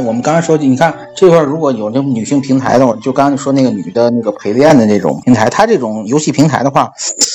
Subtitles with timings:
[0.00, 6.90] 我们刚才说，你看这块如果有那种女性平台的话，就刚才说那个女的那个陪练的那种平台，它这种游戏平台的话，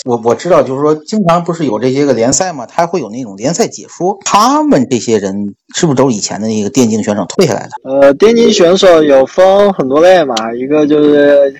[0.05, 4.17] 我我知道，就是说经常不是有这些个联赛嘛，它会有那种联赛解说。
[4.25, 7.89] 他们这些人是不是都是以前的那个电竞选手退下来的？
[7.89, 11.53] 呃，电竞选手有分很多类嘛，一个就是。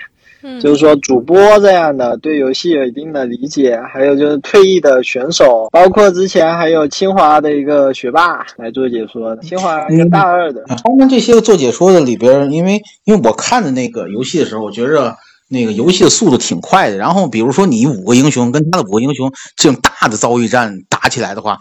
[0.61, 10.63] 就是说，主播这样的对游戏有一定的理解，还有就是退役的选手，包括之前还有清华的一个学霸来做解说的，清华一个大二的。
[10.67, 15.15] 他们这些做解说的里边，因为因为我看的那个游戏的时候，我觉着
[15.49, 16.97] 那个游戏的速度挺快的。
[16.97, 21.59] 然后比如说你五个英雄跟他的五个英雄这种大的遭遇战打起来的话。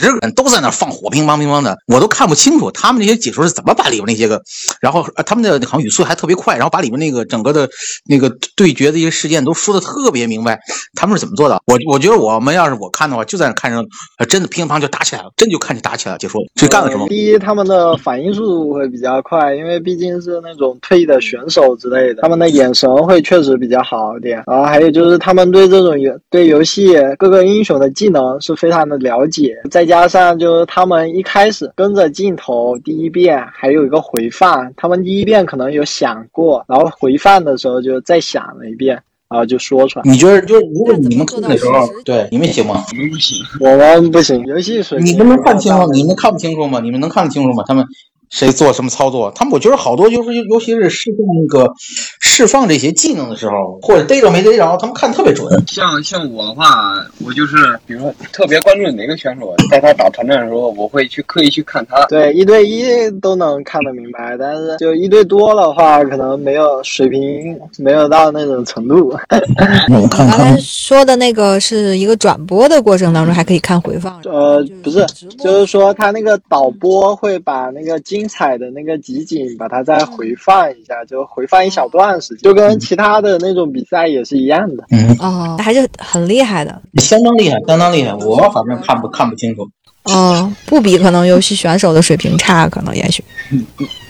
[0.00, 4.40] 十个人都在那放火，乒乓乒乓的，我都看不清楚他们那些解说是怎么把里边那些个，
[4.80, 7.68] 然后他们的好像语速还特别快，然后把里面那个整个的
[8.08, 10.58] 那个对决的一些事件都说的特别明白，
[10.94, 11.60] 他们是怎么做的？
[11.66, 13.84] 我我觉得我们要是我看的话，就在那看着，
[14.26, 16.18] 真的乒乓就打起来了，真就看见打起来了。
[16.18, 17.06] 解说这干了什么？
[17.08, 24.42] 第一，他们的反应速度会比较快，因为毕竟是那种退役的选手之类的，他们的眼神会确实比较好一点。
[24.46, 38.94] 然后还有就是他们对这种游对游戏各个英雄的技能是非常的了解，再加上就是他们一开始跟着镜头第一遍还有一个回放，他们第一遍可能有想过，然后回放的时候就再想了一遍，
[39.28, 40.04] 然后就说出来。
[40.04, 42.84] 你觉得就是如果你们看的时候，对你们行吗？
[42.92, 44.46] 我们不行，我们不行。
[44.46, 45.90] 游戏水平你们能看清楚？
[45.90, 46.78] 你们看不清楚吗？
[46.78, 47.64] 你们能看得清楚吗？
[47.66, 47.84] 他们。
[48.30, 49.30] 谁做什么操作？
[49.34, 51.72] 他们我觉得好多就是，尤其是释放那个
[52.20, 55.46] 释放这些技能的时候，或者逮着没逮着，他们看特别准。
[55.66, 56.94] 像像我的话，
[57.26, 62.06] 我就是比如说特别关注哪个选手，在他打团战的时候，我会去刻意去看他。
[62.06, 69.08] 对，一对一都能看得明白，但是就一对多的话，可能没有水平，没有到那种程度。
[69.90, 74.20] 我刚才说的那个是一个转播的过程当中还可以看回放。
[74.24, 75.04] 呃，不是，
[75.42, 78.19] 就是说他那个导播会把那个精。
[78.20, 84.84] 精彩的那个集锦，把它再回放一下，就回放一小段时间，就跟其他的那种比赛也是一样的。
[84.90, 88.12] 嗯哦，还是很厉害的，相当厉害，相当厉害。
[88.16, 89.66] 我反正看不看不清楚。
[90.02, 93.24] 哦，不比可能游戏选手的水平差，可能也许，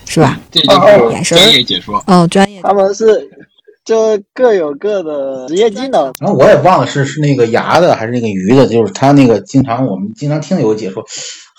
[0.06, 0.40] 是吧？
[0.50, 2.02] 这就是眼神专业解说。
[2.08, 2.60] 哦，专业。
[2.62, 3.30] 他们是
[3.84, 6.12] 就各有各的职业技能。
[6.18, 11.04] 然后我也忘了是是那个牙的还是那个鱼的，就是他那个经常我们经常听有个解说。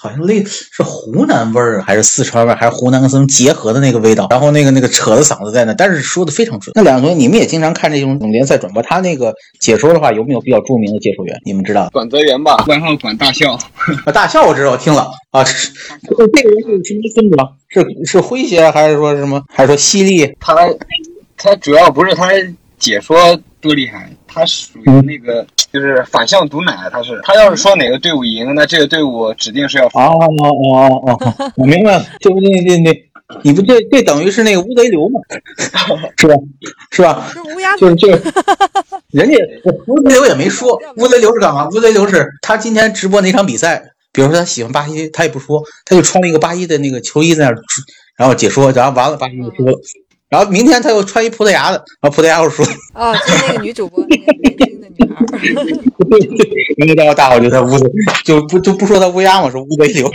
[0.01, 4.25] 好像类是湖南味儿还是四川味儿，还是湖南跟什么结合的那个味道。
[4.31, 6.73] 然后那个那个扯着嗓子在那，但是说的非常准。
[6.73, 11.39] 那两个同学，你们也经常看这种联赛转播，他那个解说的话，有没有比较著名的解说员？
[11.45, 11.88] 你们知道？
[11.91, 13.53] 管泽元吧，外号管大笑。
[13.53, 15.44] 啊， 大笑我知道，我听了啊。
[15.44, 17.38] 这个人是什么风格？
[17.69, 19.39] 是是诙谐还是说什么？
[19.53, 20.35] 还是说犀利？
[20.39, 20.56] 他
[21.38, 22.31] 他主要不是他
[22.79, 25.45] 解说多厉害，他属于那个。
[25.72, 29.85] 就是反向毒奶，他是他要是说哪个队伍赢，那这个队伍指定是要。
[29.85, 33.09] 哦哦哦哦，我明白了，这不对对对，
[33.41, 35.21] 你不这这等于是那个乌贼流嘛，
[36.17, 36.35] 是吧？
[36.91, 37.29] 是吧？
[37.31, 38.21] 是乌鸦，就是就是，
[39.11, 39.38] 人家
[39.88, 41.69] 乌贼流也没说，乌贼流是干嘛？
[41.69, 47.55] 乌贼流是他今天直播哪场比赛，比如说他喜欢巴西，他也不说，他就穿了一个巴西的那个球衣在那，
[48.17, 49.79] 然后解说，然后完了巴西就输了，
[50.31, 52.64] 然后明天他又穿一葡萄牙的，然后葡萄牙又输。
[52.94, 54.02] 哦，就那个女主播。
[56.78, 57.91] 因为到大伙就在屋子，
[58.24, 60.09] 就不就不说他乌鸦嘛，说乌贼流。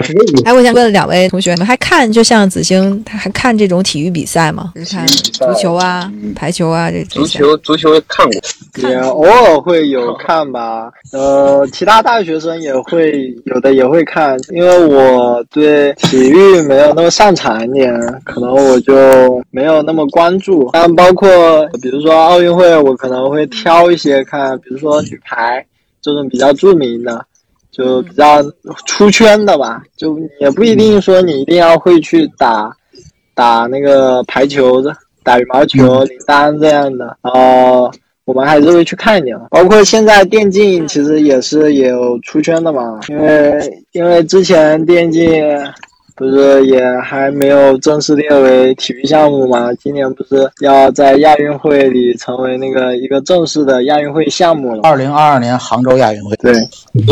[0.44, 4.84] 哎，我想问两位同学，你们还看就像子星，他还看这种体育比赛吗就？
[4.84, 8.40] 看足球啊、排球啊这足球足球看过，
[8.88, 10.90] 也偶尔会有看吧。
[11.12, 17.92] 呃，其他大学生也会有的也会看，因为我对体育没有那么擅长一点，
[18.24, 20.70] 可能我就没有那么关注。
[20.72, 21.28] 但包括
[21.80, 25.64] 比如说奥运会，我可能会挑一些看，比如说女排。
[26.02, 27.26] 这种比较著名的，
[27.72, 28.40] 就比较
[28.86, 32.70] 出圈的吧，就也不一定说你一定要会去打
[33.34, 37.16] 打那个排球的，打羽毛球、林丹这样的。
[37.22, 37.90] 然后，
[38.24, 39.36] 我们还是会去看一点。
[39.50, 45.44] 包括现在电竞其实也是有出圈的嘛，因为因为之前电竞
[46.16, 49.70] 不是也还没有正式列为体育项目吗？
[49.74, 54.80] 今年不是要在亚运会里成为那个一个正式的亚运会项目了？
[54.82, 56.54] 二零二二年杭州亚运会，对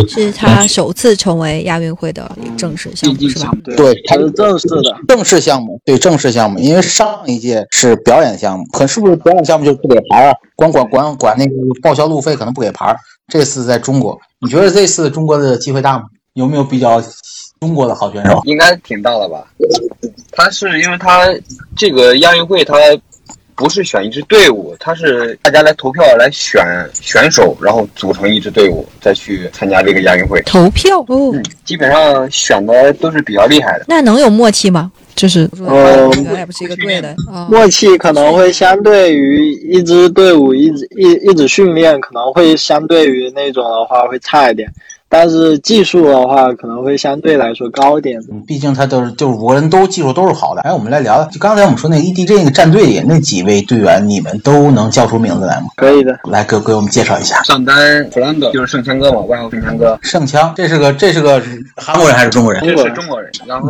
[0.08, 3.52] 是他首次成为亚运会的正式项目，是吧？
[3.62, 4.96] 对对它是正式的。
[5.06, 10.34] 正式项目，对正式项目，因为上一届是表演项目，可是不是表演项目就不给牌啊？
[10.56, 11.52] 光管管管那个
[11.82, 12.96] 报销路费，可能不给牌儿。
[13.28, 16.04] 这次在中国，你觉得这次中国的机会大吗？
[16.32, 17.00] 有没有比较
[17.64, 18.42] 中国的好选手？
[18.44, 19.42] 应该挺大的吧？
[20.30, 21.34] 他是因为他
[21.74, 22.74] 这个亚运会，他
[23.54, 26.62] 不是选一支队伍，他是大家来投票来选
[26.92, 30.42] 选手，然后组成一支队伍，再去参加这个亚运会。
[30.42, 33.86] 投票哦，嗯，基本上选的都是比较厉害的。
[33.88, 34.92] 那能有默契吗？
[35.14, 37.46] 就是呃原来不是一个队的啊。
[37.48, 44.68] 默契可能会相对于一支队伍一直一一直训练，可能会相对于那种的话会差一点，
[45.16, 48.20] 但是技术的话可能会相对来说高一点。
[48.32, 50.62] 嗯，毕竟他都是就是五个人都技术都是好的。
[50.62, 55.68] 哎，我们来聊聊，就刚才我们说那个 EDG 那个战队里那几位队员，你们都能叫出名字来吗？
[55.76, 57.40] 可以的，来给给我们介绍一下。
[57.44, 61.40] 上单弗兰德就是圣枪哥嘛，外号圣枪哥，圣枪，这是个这是个
[61.76, 62.60] 韩国人还是中国人？
[62.64, 63.30] 这是中国人。
[63.46, 63.68] 然后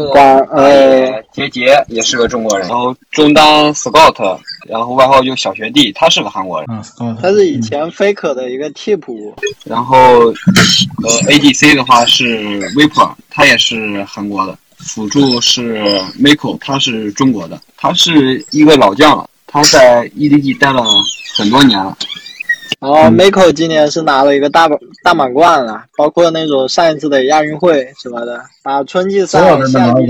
[0.50, 2.66] 呃杰杰也是个中国人。
[2.66, 3.44] 然后中单
[3.74, 6.68] Scott，然后外号就小学弟，他是个韩国人。
[7.00, 9.34] 嗯，他是以前 Faker 的一个替补，
[9.64, 14.56] 然后呃 ADC 的话是 Viper，他也是韩国的。
[14.76, 15.80] 辅助是
[16.20, 20.82] Miko，他是中国的，他是一个老将了，他在 EDG 待了
[21.36, 21.96] 很多年了。
[22.80, 30.06] 然后 Miko 今年是拿了一个大满大满贯了，包括那种上一次的亚运会什么的，把春季赛夏季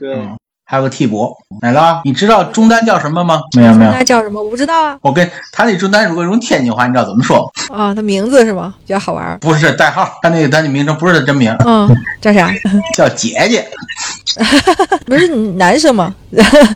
[0.00, 0.14] 对。
[0.14, 0.36] 嗯，
[0.68, 1.32] 还有个替补，
[1.62, 3.40] 奶酪，你知道中单叫什么吗？
[3.56, 4.42] 没有没有，那叫什么？
[4.42, 4.98] 我不知道啊。
[5.00, 7.38] 我跟他那中单如果用天津话，你知道怎么说
[7.70, 7.76] 吗？
[7.76, 8.74] 啊，他名字是吗？
[8.84, 9.38] 比较好玩儿。
[9.38, 11.88] 不是代号，他那个他那名称不是他真名，嗯，
[12.20, 12.50] 叫啥？
[12.96, 13.64] 叫姐姐。
[15.06, 16.12] 不是男生吗？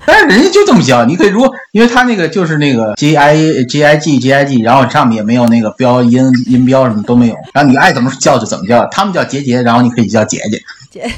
[0.06, 11.10] 但是人家就这么叫，你可以如果因为他那个就是那个 G I G I G G I G，然后上面也没有那个标音音标什么都没有，然后你爱怎么叫就怎么叫，他们叫杰杰，然后你可以叫姐姐姐，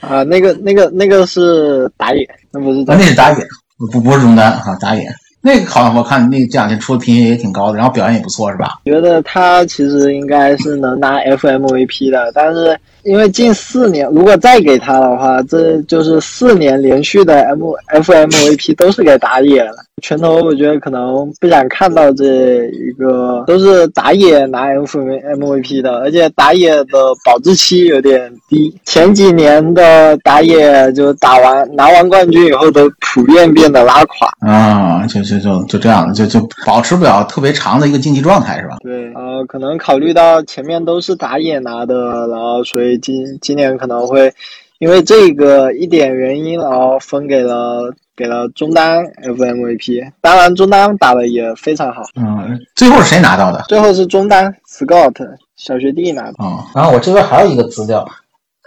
[0.00, 3.46] 啊，那个、那个、那个是打野，那不是啊那是打野，
[3.92, 5.06] 不不是中单哈，打野。
[5.42, 8.80] 那个好像我看那这两天出的评分也挺高的，然后表现也不错，是吧？
[8.84, 17.62] 觉得他其实应该是能拿 FMVP 的，但是因为近四年，如果再给他的话，这就是四年连续的 M
[17.94, 19.76] FMVP 都是给打野了。
[20.02, 28.74] 拳头我觉得可能不想看到这一个都是打野拿 FMVP 的，而且打野的保质期有点低。
[28.86, 34.30] 前几年的打野就打完拿完冠军以后，都普遍变得拉垮。
[34.40, 38.78] 啊，就就就就这样，就就保持不了特别长的一个竞技状态，是吧？
[38.82, 44.32] 对，呃，可能考虑到前面都是打野拿的，然后所以今今年可能会
[44.78, 50.10] 因为这个一点原因，然后分给了给了中单 FMVP。
[50.20, 53.62] 当然，中单打的也非常好，嗯，最后是谁拿到的？
[53.68, 55.14] 最后是中单 Scott
[55.56, 56.42] 小学弟拿的。
[56.42, 58.08] 啊、然后我这边还有一个资料，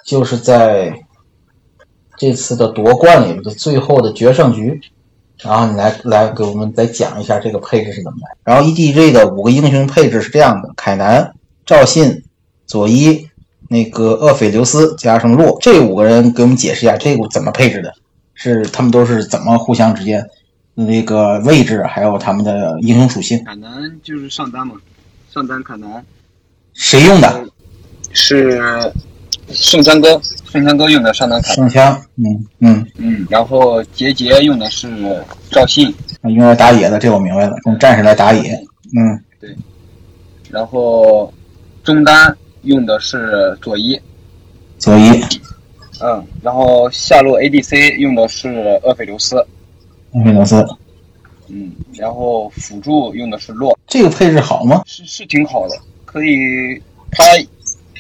[0.06, 0.94] 就是在
[2.18, 4.80] 这次的夺冠里的最后的决胜局，
[5.42, 8.38] 然后你来来给我们再讲一下这个配置是怎么来。
[8.44, 11.34] 然后 EDG 的五个英雄配置是这样的：凯南、
[11.66, 12.24] 赵信、
[12.68, 13.28] 佐伊、
[13.70, 17.94] 那个厄斐琉斯加上洛，这五个人给我们解释一下这个怎么配置的，
[18.34, 20.26] 是他们都是怎么互相之间
[20.76, 23.70] 那个位置，还有他们的英雄属性，卡南
[24.04, 24.76] 就是上单嘛，
[25.34, 26.04] 上单卡南
[26.74, 27.46] 谁用的？
[28.12, 28.62] 是
[29.50, 32.88] 圣枪哥，圣枪哥用的上单凯南，圣枪，嗯嗯。
[32.98, 38.54] 嗯，然后杰杰用的是赵信，用来打野的，这我明白了，用战士来打野。
[38.96, 39.56] 嗯，对
[40.50, 41.34] 然后
[41.84, 44.00] 中单用的是佐伊，
[44.78, 45.22] 佐伊，
[46.02, 49.38] 嗯，然后下路 ADC 用的是厄斐琉斯，
[50.14, 50.66] 厄斐琉斯，
[51.48, 54.84] 嗯，然后辅助用的是洛，这个配置好吗？
[54.86, 56.82] 是是挺好的，可以。
[57.16, 57.24] 他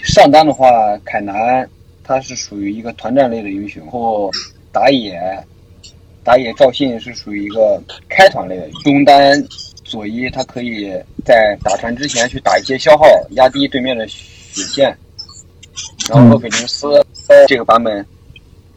[0.03, 1.69] 上单的话，凯南
[2.03, 4.31] 他是属于一个团战类的英雄，然后
[4.71, 5.21] 打野
[6.23, 7.79] 打野赵信是属于一个
[8.09, 9.39] 开团类的，中单
[9.83, 10.91] 佐伊他可以
[11.23, 14.07] 在打团之前去打一些消耗，压低对面的
[14.53, 14.97] 血线。
[16.09, 16.87] 然后厄斐琉斯
[17.47, 18.05] 这个版本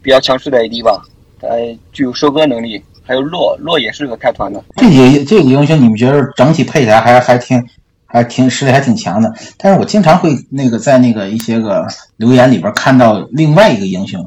[0.01, 1.03] 比较强势的 AD 吧，
[1.41, 4.63] 呃具有收割能力，还有洛洛也是个开团的。
[4.77, 7.61] 这几个这几个英雄，你们觉得整体配起来还还挺
[8.05, 9.33] 还挺实力还挺强的？
[9.57, 14.25] 但是我经常会那个在那个一些个留言里边看到另外一个英雄，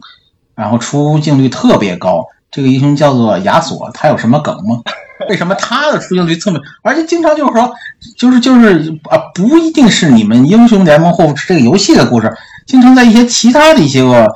[0.54, 4.80] 然后出镜率特别高，这个英雄叫做亚索，他有什么梗吗？
[5.28, 6.58] 为什么他的出镜率这么？
[6.82, 7.70] 而且经常就是说，
[8.16, 12.32] 就是就是啊，不一定是你们英雄联盟或者这个游戏的故事，
[12.66, 14.26] 经常在一些其他的一些个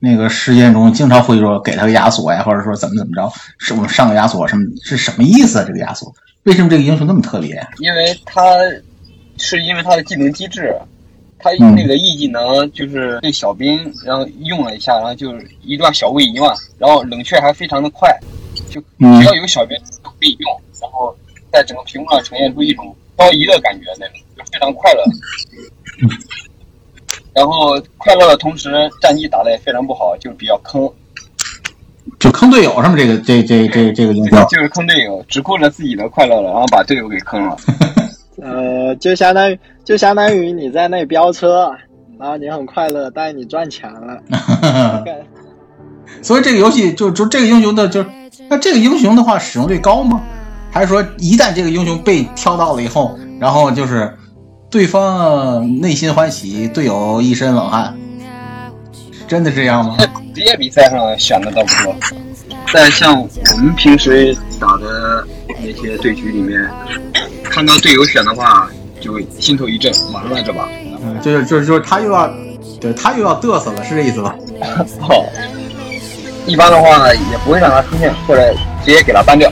[0.00, 5.64] 那个事件中经常会说给他个亚索呀，或者说怎么怎么着，是我们上个亚索什么是什么意思啊？
[5.64, 7.64] 这个亚索为什么这个英雄那么特别？
[7.78, 8.42] 因为他
[9.38, 10.74] 是因为他的技能机制，
[11.44, 18.10] 他嗯那个 E 技能就是对小兵，然后用了一下，然后就是一段小位移嘛，然后冷却还非常的快，
[18.70, 21.14] 就嗯只要有小兵都可以用，然后
[21.52, 25.04] 在整个屏幕上呈现出一种漂移的感觉，那种就非常快乐。
[27.34, 28.70] 然后快乐的同时，
[29.02, 30.90] 战绩打的也非常不好，就是比较坑，
[32.18, 32.94] 就坑队友是吗？
[32.96, 37.54] 这个这这这这个英雄就是坑队友，只顾着自己的快乐了，然后把队友给坑了。
[38.42, 41.70] 呃，就相当于就相当于你在那飙车，
[42.18, 45.14] 然后你很快乐，但是你赚钱了。
[46.22, 48.04] 所以这个游戏就就这个英雄的就
[48.48, 50.22] 那这个英雄的话使用率高吗？
[50.70, 54.12] 还是说一旦这个英雄被挑到了以后，然后就是
[54.70, 57.94] 对方内心欢喜，队友一身冷汗，
[59.28, 59.96] 真的这样吗？
[60.34, 61.94] 职业比赛上选的倒不多，
[62.72, 65.24] 在像我们平时打的
[65.64, 66.60] 那些对局里面，
[67.42, 68.68] 看到队友选的话，
[69.00, 70.68] 就心头一震，完了这把。
[71.02, 72.30] 嗯，就是就是就是他又要，
[72.80, 74.34] 对他又要嘚瑟了，是这意思吧？
[75.08, 75.24] 哦，
[76.46, 78.54] 一般的话也不会让他出现，或者
[78.84, 79.50] 直接给他 ban 掉，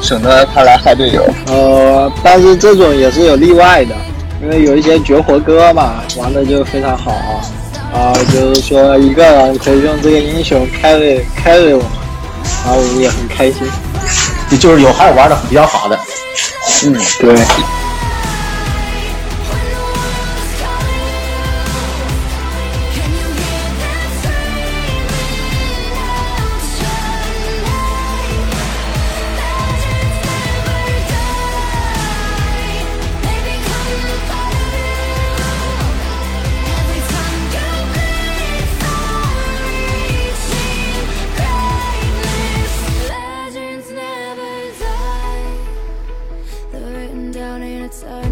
[0.00, 1.24] 省得他来害队友。
[1.46, 3.94] 呃，但是这种也是有例外的，
[4.42, 7.12] 因为有一些绝活哥嘛，玩的就非常好
[7.90, 11.82] 啊、就是说一个人可以用这个英雄 carry carry 我，
[12.64, 13.66] 然后我们也很开心。
[14.56, 15.98] 就是有还有玩的比较好的，
[16.84, 17.34] 嗯，对。
[47.98, 48.27] sorry.